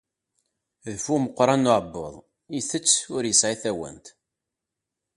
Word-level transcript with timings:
D 0.91 0.95
bu 1.03 1.11
umeqqran 1.15 1.61
n 1.63 1.69
uɛebbuḍ, 1.71 2.15
itett 2.59 2.95
ur 3.15 3.23
yesɛi 3.27 3.55
tawant. 3.61 4.05